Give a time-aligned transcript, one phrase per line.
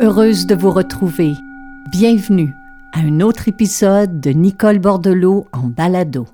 [0.00, 1.32] Heureuse de vous retrouver.
[1.90, 2.54] Bienvenue
[2.92, 6.24] à un autre épisode de Nicole Bordelot en balado.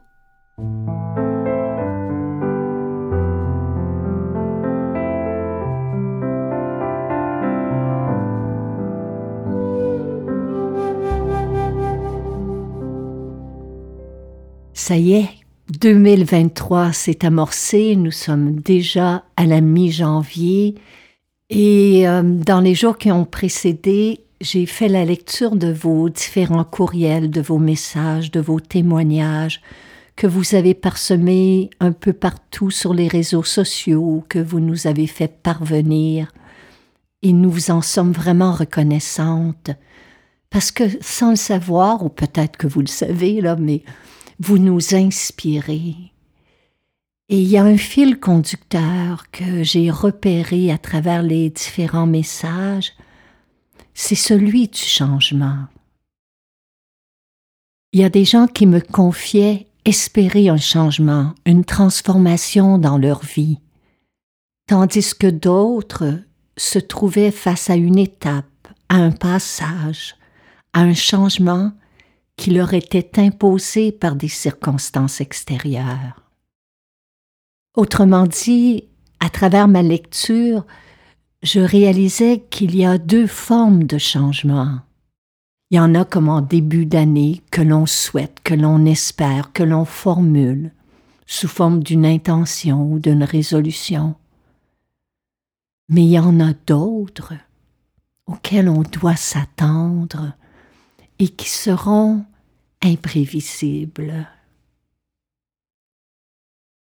[14.75, 15.31] Ça y est,
[15.81, 20.75] 2023 s'est amorcé, nous sommes déjà à la mi-janvier
[21.51, 26.65] et euh, dans les jours qui ont précédé, j'ai fait la lecture de vos différents
[26.65, 29.61] courriels, de vos messages, de vos témoignages
[30.17, 35.07] que vous avez parsemés un peu partout sur les réseaux sociaux, que vous nous avez
[35.07, 36.31] fait parvenir.
[37.23, 39.71] Et nous vous en sommes vraiment reconnaissantes.
[40.51, 43.83] Parce que sans le savoir, ou peut-être que vous le savez, là, mais
[44.39, 46.14] vous nous inspirez.
[47.29, 52.93] Et il y a un fil conducteur que j'ai repéré à travers les différents messages,
[53.95, 55.65] c'est celui du changement.
[57.93, 63.25] Il y a des gens qui me confiaient espérer un changement, une transformation dans leur
[63.25, 63.59] vie,
[64.67, 66.19] tandis que d'autres
[66.57, 70.17] se trouvaient face à une étape, à un passage,
[70.73, 71.73] à un changement
[72.37, 76.24] qui leur était imposé par des circonstances extérieures.
[77.75, 78.85] Autrement dit,
[79.19, 80.65] à travers ma lecture,
[81.43, 84.79] je réalisais qu'il y a deux formes de changement.
[85.71, 89.65] Il y en a comme en début d'année que l'on souhaite, que l'on espère, que
[89.65, 90.71] l'on formule,
[91.27, 94.15] sous forme d'une intention ou d'une résolution.
[95.89, 97.35] Mais il y en a d'autres
[98.27, 100.33] auxquels on doit s'attendre
[101.19, 102.25] et qui seront
[102.83, 104.29] imprévisibles.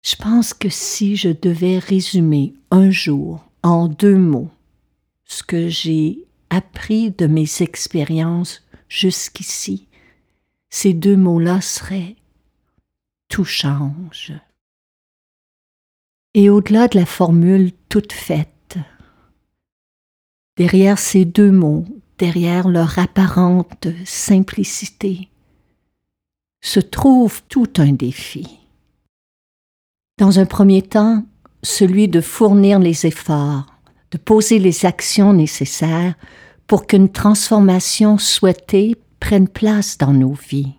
[0.02, 4.50] Je pense que si je devais résumer un jour en deux mots
[5.24, 9.86] ce que j'ai appris de mes expériences jusqu'ici,
[10.70, 12.16] ces deux mots-là seraient
[13.28, 14.32] tout change.
[16.34, 18.78] Et au-delà de la formule toute faite,
[20.56, 21.84] derrière ces deux mots,
[22.18, 25.28] derrière leur apparente simplicité,
[26.60, 28.58] se trouve tout un défi.
[30.18, 31.24] Dans un premier temps,
[31.62, 33.66] celui de fournir les efforts,
[34.10, 36.14] de poser les actions nécessaires
[36.66, 40.74] pour qu'une transformation souhaitée prenne place dans nos vies.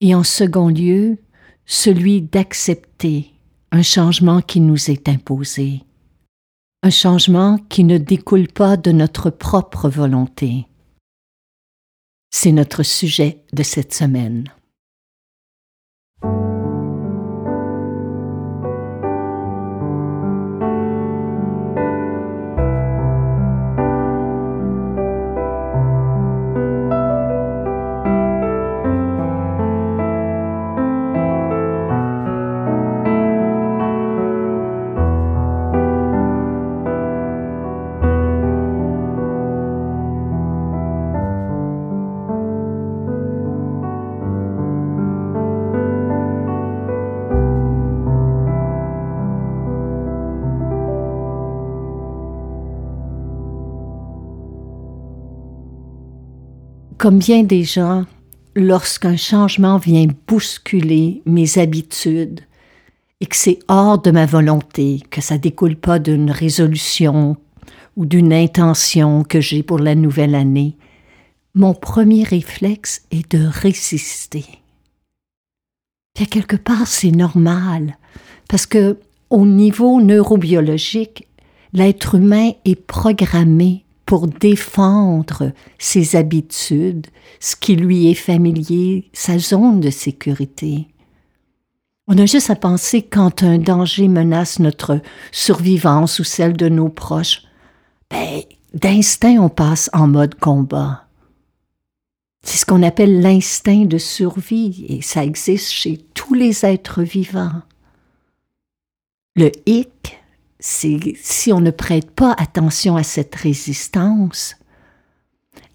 [0.00, 1.18] Et en second lieu,
[1.66, 3.34] celui d'accepter
[3.70, 5.82] un changement qui nous est imposé,
[6.82, 10.66] un changement qui ne découle pas de notre propre volonté.
[12.30, 14.48] C'est notre sujet de cette semaine.
[57.02, 58.04] Comme bien des gens,
[58.54, 62.42] lorsqu'un changement vient bousculer mes habitudes
[63.20, 67.36] et que c'est hors de ma volonté, que ça découle pas d'une résolution
[67.96, 70.76] ou d'une intention que j'ai pour la nouvelle année,
[71.56, 74.44] mon premier réflexe est de résister.
[76.14, 77.98] Puis quelque part, c'est normal,
[78.48, 81.26] parce que au niveau neurobiologique,
[81.72, 83.81] l'être humain est programmé
[84.12, 87.06] pour défendre ses habitudes,
[87.40, 90.86] ce qui lui est familier, sa zone de sécurité.
[92.08, 96.90] On a juste à penser quand un danger menace notre survivance ou celle de nos
[96.90, 97.44] proches,
[98.10, 98.42] ben,
[98.74, 101.06] d'instinct on passe en mode combat.
[102.44, 107.62] C'est ce qu'on appelle l'instinct de survie et ça existe chez tous les êtres vivants.
[109.36, 110.21] Le hic,
[110.62, 114.56] si on ne prête pas attention à cette résistance,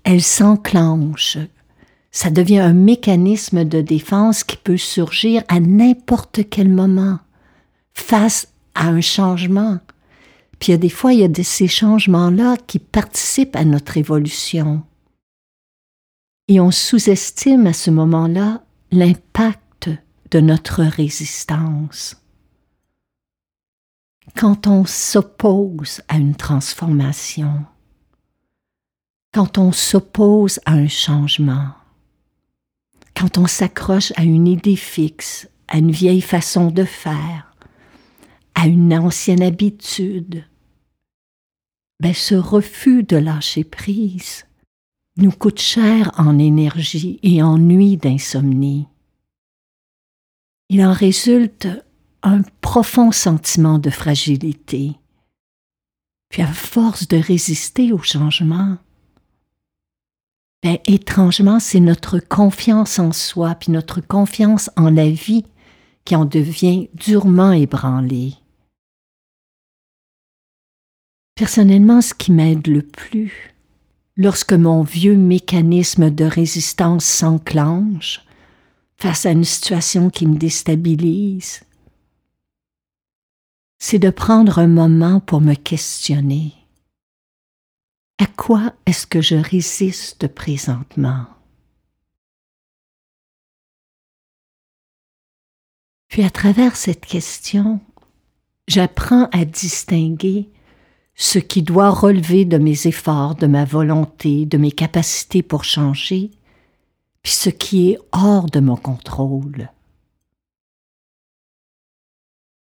[0.03, 1.37] elle s'enclenche.
[2.11, 7.19] Ça devient un mécanisme de défense qui peut surgir à n'importe quel moment
[7.93, 9.79] face à un changement.
[10.59, 13.65] Puis il y a des fois, il y a de ces changements-là qui participent à
[13.65, 14.83] notre évolution.
[16.47, 19.89] Et on sous-estime à ce moment-là l'impact
[20.31, 22.15] de notre résistance
[24.35, 27.65] quand on s'oppose à une transformation,
[29.33, 31.69] quand on s'oppose à un changement,
[33.15, 37.55] quand on s'accroche à une idée fixe, à une vieille façon de faire,
[38.55, 40.45] à une ancienne habitude,
[41.99, 44.45] ben ce refus de lâcher prise
[45.17, 48.87] nous coûte cher en énergie et en nuit d'insomnie.
[50.69, 51.67] Il en résulte
[52.23, 54.95] un profond sentiment de fragilité.
[56.29, 58.77] Puis à force de résister au changement,
[60.63, 65.45] ben, étrangement, c'est notre confiance en soi, puis notre confiance en la vie
[66.03, 68.33] qui en devient durement ébranlée.
[71.35, 73.53] Personnellement, ce qui m'aide le plus,
[74.15, 78.25] lorsque mon vieux mécanisme de résistance s'enclenche
[78.97, 81.61] face à une situation qui me déstabilise,
[83.79, 86.53] c'est de prendre un moment pour me questionner.
[88.19, 91.27] À quoi est-ce que je résiste présentement?
[96.07, 97.79] Puis à travers cette question,
[98.67, 100.49] j'apprends à distinguer
[101.15, 106.31] ce qui doit relever de mes efforts, de ma volonté, de mes capacités pour changer,
[107.21, 109.69] puis ce qui est hors de mon contrôle.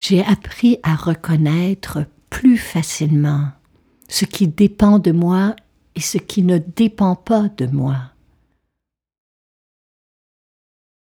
[0.01, 3.49] J'ai appris à reconnaître plus facilement
[4.09, 5.55] ce qui dépend de moi
[5.95, 7.97] et ce qui ne dépend pas de moi.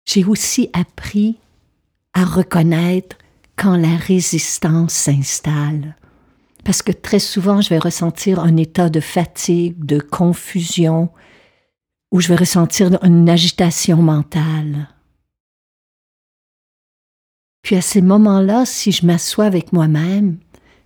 [0.07, 1.39] J'ai aussi appris
[2.15, 3.17] à reconnaître
[3.57, 5.95] quand la résistance s'installe,
[6.65, 11.11] parce que très souvent je vais ressentir un état de fatigue, de confusion,
[12.11, 14.89] ou je vais ressentir une agitation mentale.
[17.63, 20.39] Puis à ces moments-là, si je m'assois avec moi-même,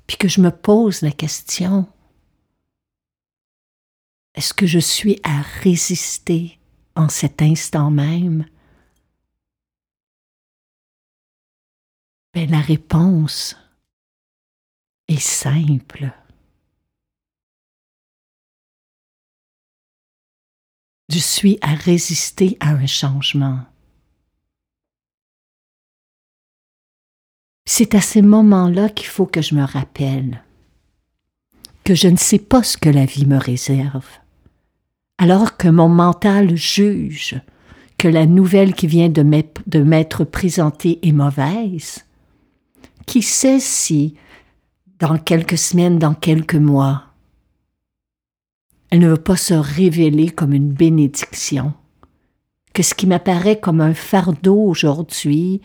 [0.07, 1.87] puis que je me pose la question,
[4.35, 6.59] est-ce que je suis à résister
[6.97, 8.47] en cet instant même?
[12.35, 13.57] Ben, la réponse
[15.07, 16.11] est simple.
[21.11, 23.65] Je suis à résister à un changement.
[27.67, 30.43] C'est à ces moments-là qu'il faut que je me rappelle
[31.85, 34.07] que je ne sais pas ce que la vie me réserve.
[35.19, 37.41] Alors que mon mental juge
[37.99, 42.05] que la nouvelle qui vient de m'être présentée est mauvaise,
[43.07, 44.15] qui sait si,
[44.99, 47.05] dans quelques semaines, dans quelques mois,
[48.91, 51.73] elle ne veut pas se révéler comme une bénédiction,
[52.73, 55.61] que ce qui m'apparaît comme un fardeau aujourd'hui,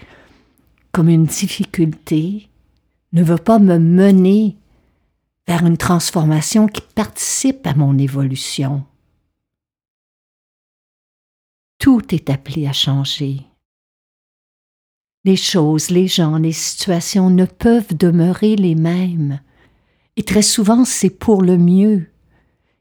[0.91, 2.49] comme une difficulté,
[3.13, 4.57] ne veut pas me mener
[5.47, 8.83] vers une transformation qui participe à mon évolution.
[11.79, 13.41] Tout est appelé à changer.
[15.25, 19.39] Les choses, les gens, les situations ne peuvent demeurer les mêmes.
[20.17, 22.07] Et très souvent, c'est pour le mieux.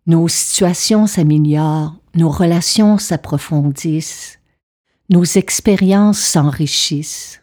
[0.07, 4.39] Nos situations s'améliorent, nos relations s'approfondissent,
[5.11, 7.41] nos expériences s'enrichissent.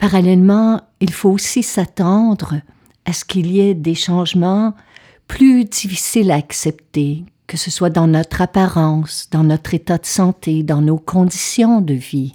[0.00, 2.54] Parallèlement, il faut aussi s'attendre
[3.04, 4.74] à ce qu'il y ait des changements
[5.28, 10.62] plus difficiles à accepter, que ce soit dans notre apparence, dans notre état de santé,
[10.62, 12.34] dans nos conditions de vie.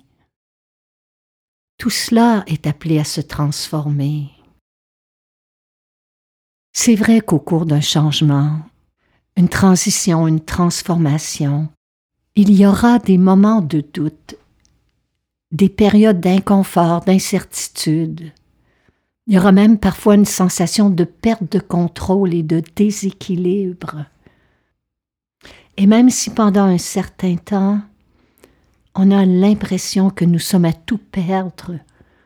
[1.79, 4.29] Tout cela est appelé à se transformer.
[6.71, 8.59] C'est vrai qu'au cours d'un changement,
[9.37, 11.69] une transition, une transformation,
[12.35, 14.35] il y aura des moments de doute,
[15.55, 18.33] des périodes d'inconfort, d'incertitude.
[19.25, 24.05] Il y aura même parfois une sensation de perte de contrôle et de déséquilibre.
[25.77, 27.79] Et même si pendant un certain temps,
[28.95, 31.79] on a l'impression que nous sommes à tout perdre,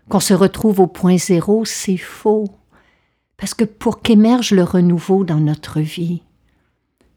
[0.10, 2.48] qu'on se retrouve au point zéro, c'est faux.
[3.38, 6.24] Parce que pour qu'émerge le renouveau dans notre vie,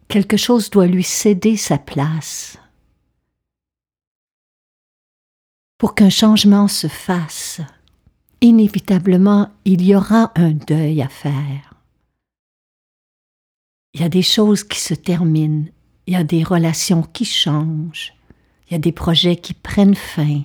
[0.08, 2.58] quelque chose doit lui céder sa place.
[5.82, 7.60] Pour qu'un changement se fasse,
[8.40, 11.74] inévitablement, il y aura un deuil à faire.
[13.92, 15.64] Il y a des choses qui se terminent.
[16.06, 18.14] Il y a des relations qui changent,
[18.68, 20.44] il y a des projets qui prennent fin,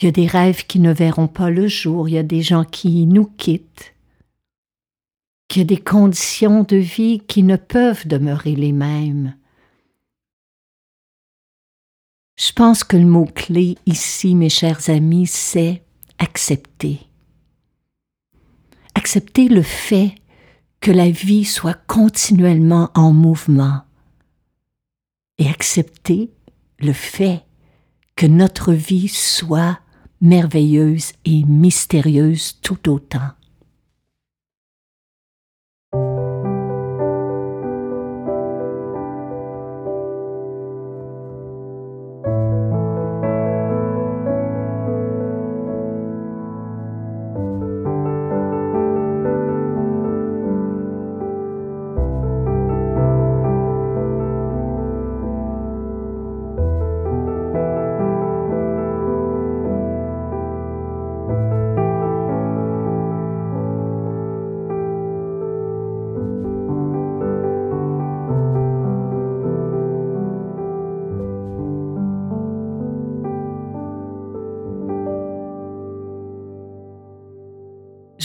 [0.00, 2.40] il y a des rêves qui ne verront pas le jour, il y a des
[2.40, 3.94] gens qui nous quittent,
[5.50, 9.34] il y a des conditions de vie qui ne peuvent demeurer les mêmes.
[12.36, 15.82] Je pense que le mot-clé ici, mes chers amis, c'est
[16.18, 17.00] accepter.
[18.94, 20.14] Accepter le fait
[20.80, 23.82] que la vie soit continuellement en mouvement
[25.38, 26.30] et accepter
[26.78, 27.42] le fait
[28.16, 29.78] que notre vie soit
[30.20, 33.30] merveilleuse et mystérieuse tout autant.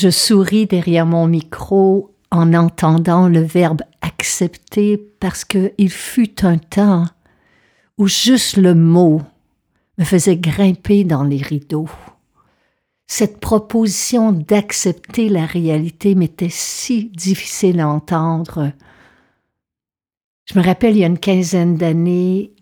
[0.02, 7.06] Je souris derrière mon micro en entendant le verbe accepter parce qu'il fut un temps
[8.00, 9.22] où juste le mot
[10.00, 11.88] me faisait grimper dans les rideaux.
[13.06, 18.72] Cette proposition d'accepter la réalité m'était si difficile à entendre.
[20.46, 22.54] Je me rappelle il y a une quinzaine d'années,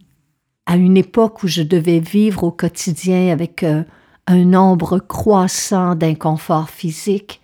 [0.65, 3.85] à une époque où je devais vivre au quotidien avec euh,
[4.29, 7.41] un nombre croissant d'inconfort physique.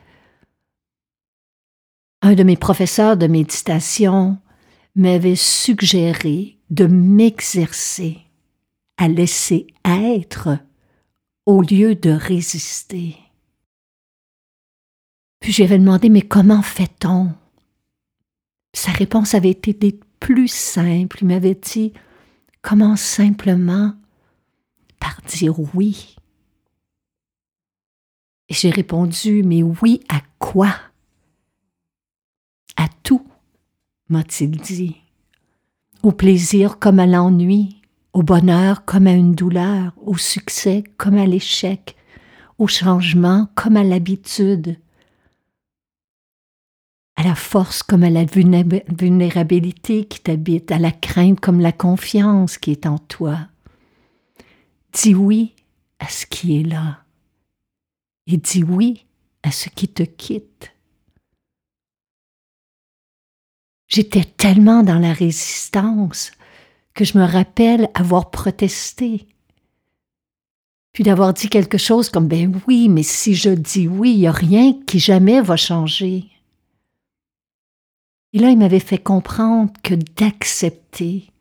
[2.22, 4.38] Un de mes professeurs de méditation
[4.96, 8.20] m'avait suggéré de m'exercer
[8.98, 10.60] à laisser être
[11.48, 13.18] au lieu de résister.
[15.40, 17.32] Puis j'avais demandé Mais comment fait-on?
[18.74, 21.18] Sa réponse avait été plus simples.
[21.22, 21.94] Il m'avait dit
[22.62, 23.96] Comment simplement
[25.00, 26.16] par dire oui.
[28.50, 30.76] J'ai répondu, mais oui, à quoi?
[32.76, 33.26] À tout,
[34.10, 34.98] m'a-t-il dit.
[36.04, 37.82] Au plaisir comme à l'ennui,
[38.14, 41.96] au bonheur comme à une douleur, au succès comme à l'échec,
[42.60, 44.78] au changement comme à l'habitude,
[47.16, 52.58] à la force comme à la vulnérabilité qui t'habite, à la crainte comme la confiance
[52.58, 53.40] qui est en toi.
[54.94, 55.56] Dis oui
[56.00, 57.05] à ce qui est là
[58.28, 59.06] et dis oui
[59.44, 60.72] à ce qui te quitte.
[63.88, 66.32] J'étais tellement dans la résistance
[66.94, 69.28] que je me rappelle avoir protesté,
[70.92, 74.28] puis d'avoir dit quelque chose comme Ben oui, mais si je dis oui, il n'y
[74.28, 76.26] a rien qui jamais va changer.
[78.34, 81.32] Et là, il m'avait fait comprendre que d'accepter,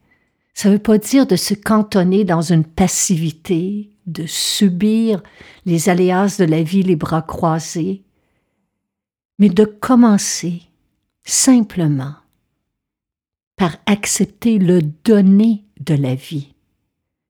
[0.55, 5.23] ça ne veut pas dire de se cantonner dans une passivité, de subir
[5.65, 8.03] les aléas de la vie les bras croisés,
[9.39, 10.63] mais de commencer
[11.25, 12.15] simplement
[13.57, 16.55] par accepter le donner de la vie.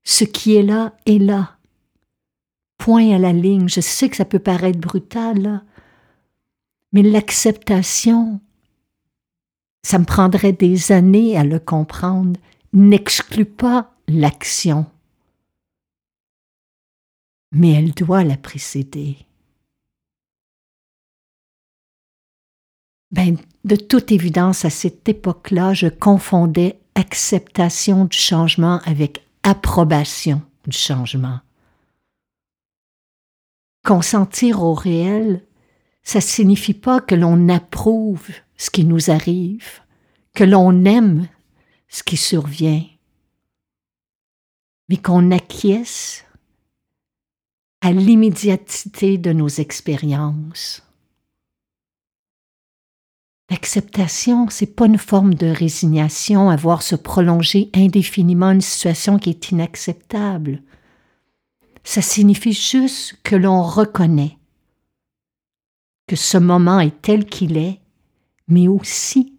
[0.04, 1.56] Ce qui est là est là.
[2.78, 3.68] Point à la ligne.
[3.68, 5.62] Je sais que ça peut paraître brutal,
[6.92, 8.40] mais l'acceptation,
[9.82, 12.38] ça me prendrait des années à le comprendre,
[12.72, 14.86] n'exclut pas l'action
[17.54, 19.16] mais elle doit la précéder.
[23.10, 30.76] Ben, de toute évidence, à cette époque-là, je confondais acceptation du changement avec approbation du
[30.76, 31.40] changement.
[33.84, 35.44] Consentir au réel,
[36.02, 39.80] ça signifie pas que l'on approuve ce qui nous arrive,
[40.34, 41.28] que l'on aime
[41.88, 42.84] ce qui survient,
[44.88, 46.24] mais qu'on acquiesce
[47.84, 50.82] à l'immédiatité de nos expériences.
[53.50, 59.28] L'acceptation, c'est pas une forme de résignation à voir se prolonger indéfiniment une situation qui
[59.28, 60.62] est inacceptable.
[61.82, 64.38] Ça signifie juste que l'on reconnaît
[66.06, 67.80] que ce moment est tel qu'il est,
[68.48, 69.34] mais aussi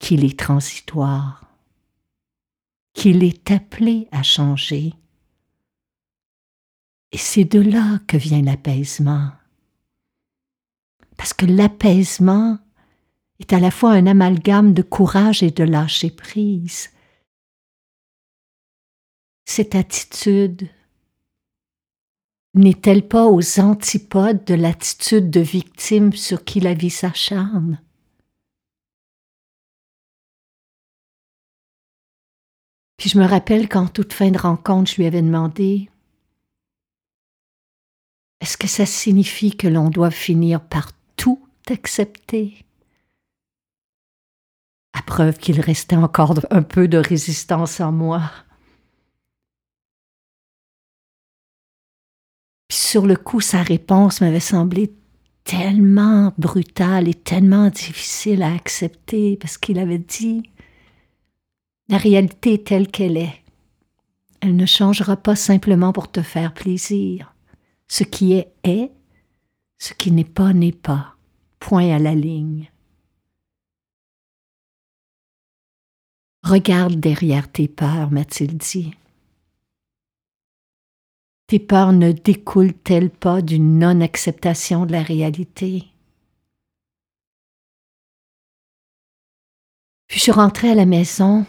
[0.00, 1.46] qu'il est transitoire,
[2.92, 4.92] qu'il est appelé à changer
[7.14, 9.30] et c'est de là que vient l'apaisement.
[11.16, 12.58] Parce que l'apaisement
[13.38, 16.90] est à la fois un amalgame de courage et de lâcher prise.
[19.44, 20.68] Cette attitude
[22.54, 27.80] n'est-elle pas aux antipodes de l'attitude de victime sur qui la vie s'acharne?
[32.96, 35.90] Puis je me rappelle qu'en toute fin de rencontre, je lui avais demandé
[38.44, 42.62] est-ce que ça signifie que l'on doit finir par tout accepter?
[45.06, 48.30] Preuve qu'il restait encore un peu de résistance en moi.
[52.68, 54.92] Puis sur le coup, sa réponse m'avait semblé
[55.44, 60.42] tellement brutale et tellement difficile à accepter parce qu'il avait dit
[61.88, 63.42] La réalité est telle qu'elle est.
[64.42, 67.33] Elle ne changera pas simplement pour te faire plaisir.
[67.88, 68.90] Ce qui est est,
[69.78, 71.16] ce qui n'est pas n'est pas.
[71.58, 72.70] Point à la ligne.
[76.42, 78.94] Regarde derrière tes peurs, m'a-t-il dit.
[81.46, 85.86] Tes peurs ne découlent-elles pas d'une non-acceptation de la réalité?
[90.06, 91.46] Puis je suis rentrée à la maison,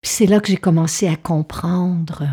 [0.00, 2.26] puis c'est là que j'ai commencé à comprendre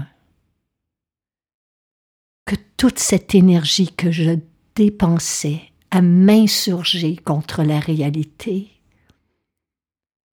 [2.78, 4.38] toute cette énergie que je
[4.76, 8.70] dépensais à m'insurger contre la réalité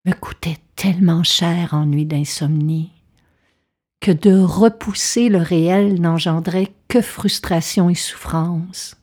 [0.05, 2.93] me coûtait tellement cher en nuit d'insomnie
[4.01, 8.97] que de repousser le réel n'engendrait que frustration et souffrance,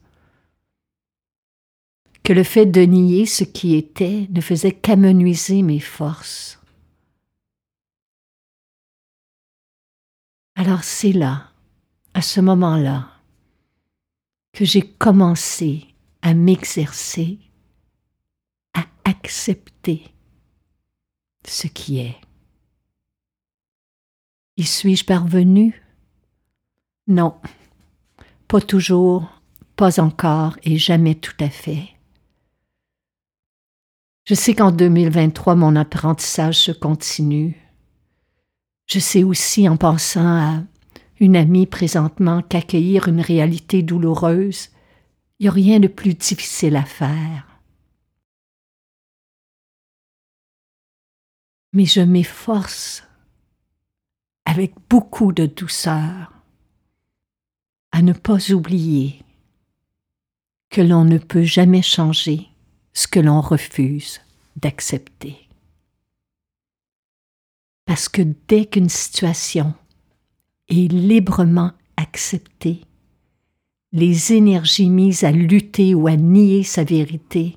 [2.22, 6.58] que le fait de nier ce qui était ne faisait qu'amenuiser mes forces.
[10.56, 11.50] Alors c'est là,
[12.24, 13.08] ce moment-là,
[14.52, 15.86] que j'ai commencé
[16.22, 17.38] à m'exercer,
[18.72, 20.12] à accepter
[21.46, 22.16] ce qui est.
[24.56, 25.82] Y suis-je parvenu?
[27.06, 27.36] Non,
[28.48, 29.28] pas toujours,
[29.76, 31.88] pas encore et jamais tout à fait.
[34.24, 37.60] Je sais qu'en 2023, mon apprentissage se continue.
[38.86, 40.62] Je sais aussi, en pensant à
[41.20, 44.70] une amie présentement, qu'accueillir une réalité douloureuse,
[45.38, 47.46] il n'y a rien de plus difficile à faire.
[51.72, 53.02] Mais je m'efforce
[54.44, 56.32] avec beaucoup de douceur,
[57.92, 59.22] à ne pas oublier
[60.70, 62.48] que l'on ne peut jamais changer
[62.92, 64.20] ce que l'on refuse
[64.56, 65.48] d'accepter.
[67.86, 69.74] Parce que dès qu'une situation
[70.68, 72.82] est librement acceptée,
[73.92, 77.56] les énergies mises à lutter ou à nier sa vérité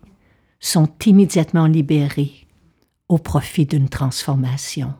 [0.60, 2.48] sont immédiatement libérées
[3.08, 4.93] au profit d'une transformation.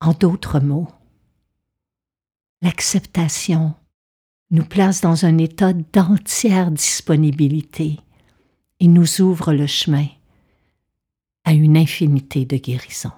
[0.00, 0.88] En d'autres mots,
[2.62, 3.74] l'acceptation
[4.50, 7.98] nous place dans un état d'entière disponibilité
[8.78, 10.06] et nous ouvre le chemin
[11.44, 13.10] à une infinité de guérisons.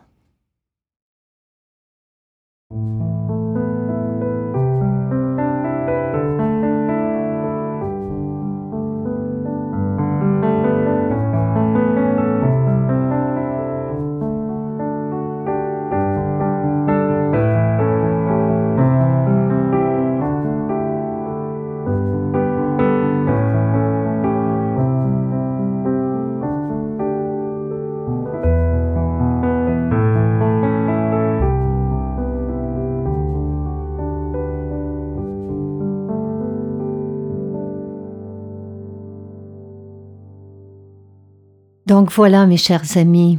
[41.97, 43.39] Donc voilà, mes chers amis,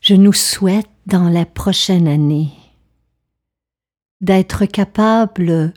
[0.00, 2.50] je nous souhaite dans la prochaine année
[4.20, 5.74] d'être capable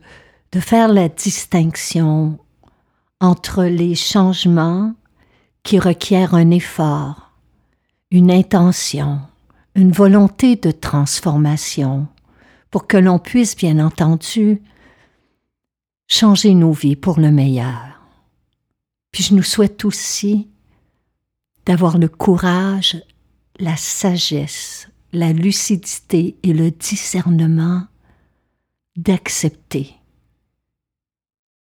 [0.52, 2.40] de faire la distinction
[3.22, 4.96] entre les changements
[5.62, 7.34] qui requièrent un effort,
[8.10, 9.22] une intention,
[9.76, 12.08] une volonté de transformation,
[12.72, 14.60] pour que l'on puisse, bien entendu,
[16.08, 18.02] changer nos vies pour le meilleur.
[19.12, 20.50] Puis je nous souhaite aussi
[21.66, 23.02] d'avoir le courage,
[23.60, 27.88] la sagesse, la lucidité et le discernement
[28.96, 29.96] d'accepter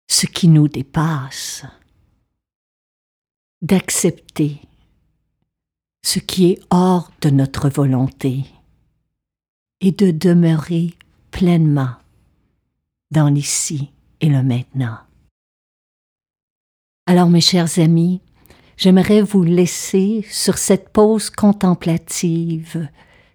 [0.08, 1.66] ce qui nous dépasse,
[3.62, 4.62] d'accepter
[6.04, 8.46] ce qui est hors de notre volonté
[9.82, 10.94] et de demeurer
[11.32, 11.96] pleinement
[13.12, 14.98] dans l'ici et le maintenant.
[17.06, 18.22] Alors mes chers amis,
[18.80, 22.88] j'aimerais vous laisser sur cette pause contemplative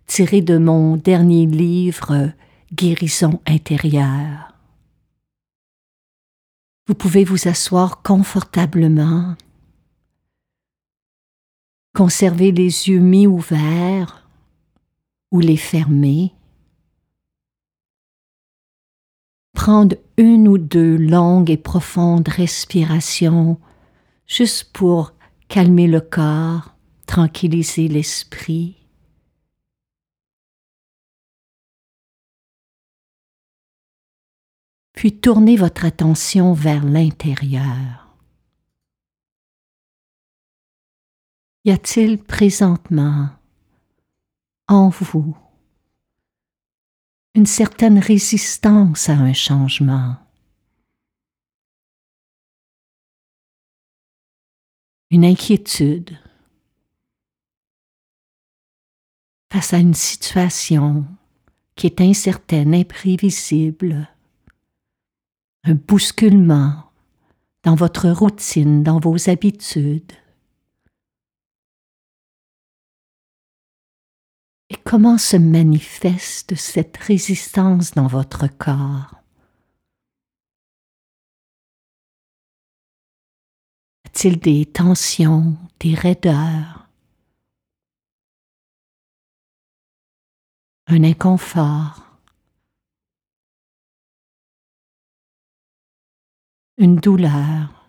[0.07, 2.33] tirée de mon dernier livre
[2.72, 4.54] Guérison intérieure.
[6.88, 9.37] Vous pouvez vous asseoir confortablement,
[11.94, 14.26] conserver les yeux mi-ouverts
[15.30, 16.33] ou les fermer,
[19.52, 23.59] prendre une ou deux longues et profondes respirations
[24.26, 25.13] juste pour
[25.48, 26.74] calmer le corps
[27.07, 28.76] tranquilliser l'esprit.
[34.94, 38.16] Puis tournez votre attention vers l'intérieur.
[41.64, 43.30] Y a-t-il présentement
[44.68, 45.37] en vous
[47.35, 50.24] une certaine résistance à un changement?
[55.14, 56.18] Une inquiétude
[59.53, 61.07] face à une situation
[61.77, 64.09] qui est incertaine, imprévisible,
[65.62, 66.90] un bousculement
[67.62, 70.12] dans votre routine, dans vos habitudes.
[74.68, 79.24] Et comment se manifeste cette résistance dans votre corps?
[84.22, 86.88] Il des tensions, des raideurs,
[90.87, 92.00] un inconfort,
[96.77, 97.88] une douleur,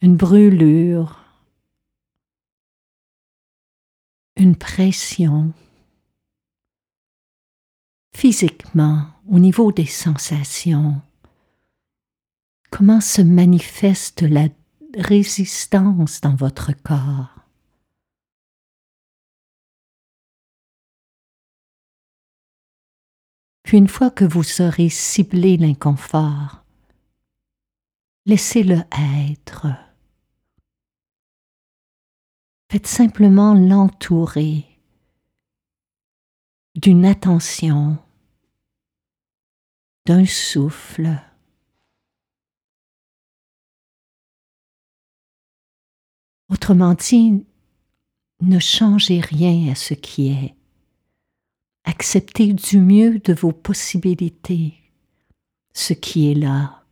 [0.00, 1.20] une brûlure,
[4.36, 5.52] une pression?
[8.14, 11.00] Physiquement au niveau des sensations?
[12.76, 14.48] Comment se manifeste la
[14.98, 17.38] résistance dans votre corps?
[23.62, 26.64] Puis une fois que vous aurez ciblé l'inconfort,
[28.26, 28.82] laissez-le
[29.22, 29.68] être.
[32.72, 34.64] Faites simplement l'entourer
[36.74, 37.98] d'une attention,
[40.06, 41.20] d'un souffle.
[46.48, 47.44] Autrement dit,
[48.40, 50.54] ne changez rien à ce qui est.
[51.84, 54.74] Acceptez du mieux de vos possibilités
[55.74, 56.84] ce qui est là.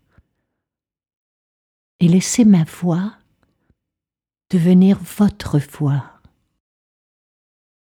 [2.01, 3.17] Et laissez ma voix
[4.51, 6.21] devenir votre voix.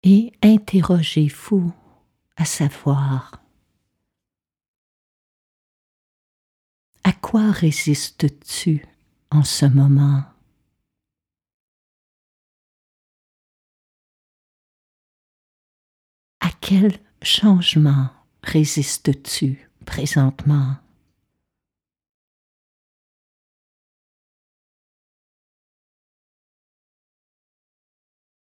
[0.04, 1.72] Et interrogez-vous
[2.36, 3.42] à savoir
[7.04, 8.86] à quoi résistes-tu
[9.32, 10.31] en ce moment?
[16.62, 18.10] Quel changement
[18.44, 20.78] résistes-tu présentement?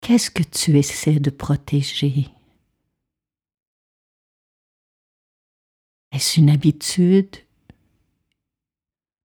[0.00, 2.28] Qu'est-ce que tu essaies de protéger?
[6.12, 7.36] Est-ce une habitude?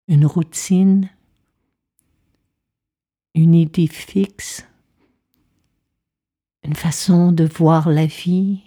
[0.08, 1.10] Une routine?
[3.34, 4.66] Une idée fixe?
[6.64, 8.62] Une façon de voir la vie.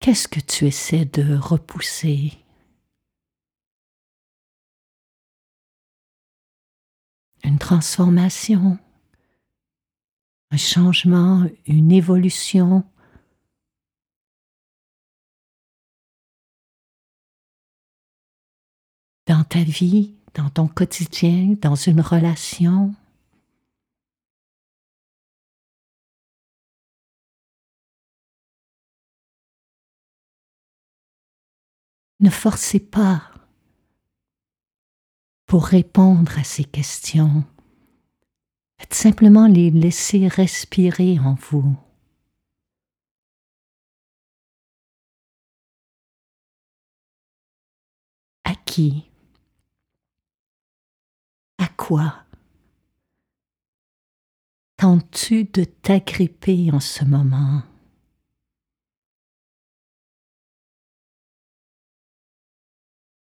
[0.00, 2.32] Qu'est-ce que tu essaies de repousser?
[7.44, 8.78] Une transformation,
[10.50, 12.84] un changement, une évolution
[19.28, 22.94] dans ta vie, dans ton quotidien, dans une relation?
[32.20, 33.22] Ne forcez pas
[35.46, 37.44] pour répondre à ces questions.
[38.80, 41.76] Faites simplement les laisser respirer en vous.
[48.44, 49.08] À qui
[51.78, 52.26] quoi?
[54.76, 57.62] Tentes-tu de t'agripper en ce moment?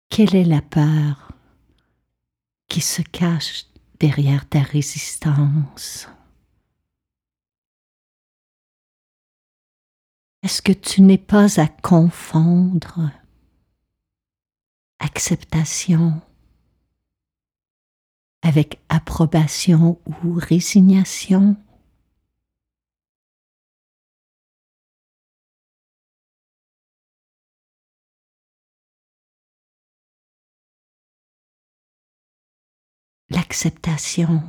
[0.08, 1.32] Quelle est la peur
[2.68, 3.64] qui se cache
[3.98, 6.06] derrière ta résistance?
[10.42, 13.10] Est-ce que tu n'es pas à confondre
[14.98, 16.20] acceptation
[18.42, 21.56] avec approbation ou résignation.
[33.30, 34.42] L'acceptation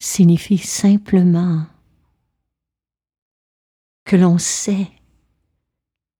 [0.00, 1.66] signifie simplement
[4.04, 4.90] que l'on sait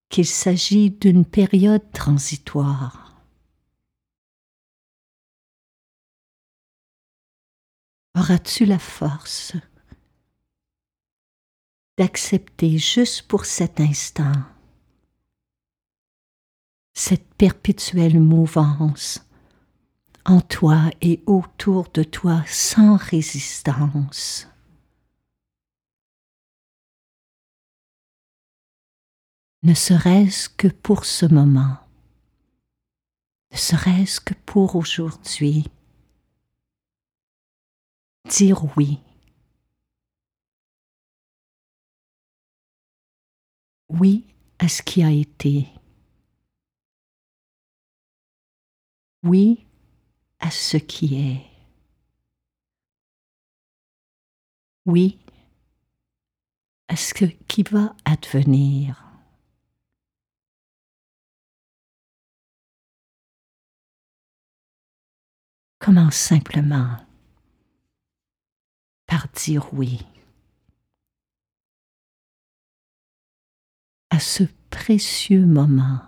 [0.08, 3.07] qu'il s'agit d'une période transitoire.
[8.18, 9.52] Auras-tu la force
[11.96, 14.32] d'accepter juste pour cet instant
[16.94, 19.24] cette perpétuelle mouvance
[20.24, 24.48] en toi et autour de toi sans résistance?
[29.62, 31.76] Ne serait-ce que pour ce moment,
[33.52, 35.70] ne serait-ce que pour aujourd'hui,
[38.28, 38.98] dire oui.
[43.88, 44.26] Oui
[44.58, 45.68] à ce qui a été.
[49.22, 49.66] Oui
[50.40, 51.44] à ce qui est.
[54.86, 55.18] Oui
[56.88, 57.12] à ce
[57.48, 59.04] qui va advenir.
[65.78, 67.07] Commence simplement
[69.08, 70.00] par dire oui
[74.10, 76.00] à ce précieux moment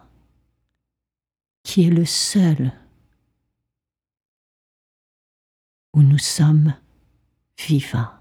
[1.65, 2.73] qui est le seul
[5.93, 6.75] où nous sommes
[7.59, 8.20] vivants.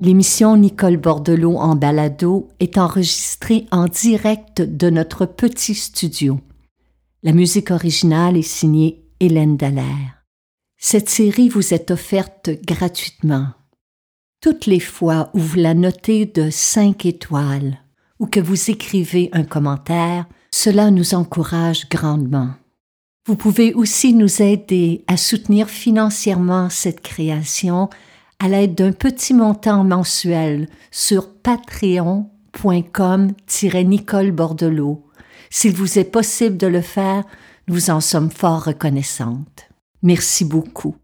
[0.00, 6.40] L'émission Nicole Bordelot en balado est enregistrée en direct de notre petit studio.
[7.22, 10.24] La musique originale est signée Hélène Dallaire.
[10.78, 13.48] Cette série vous est offerte gratuitement.
[14.40, 17.78] Toutes les fois où vous la notez de 5 étoiles
[18.20, 20.26] ou que vous écrivez un commentaire,
[20.60, 22.50] cela nous encourage grandement.
[23.28, 27.88] Vous pouvez aussi nous aider à soutenir financièrement cette création
[28.40, 35.06] à l'aide d'un petit montant mensuel sur patreon.com-nicole Bordelot.
[35.48, 37.22] S'il vous est possible de le faire,
[37.68, 39.68] nous en sommes fort reconnaissantes.
[40.02, 40.96] Merci beaucoup.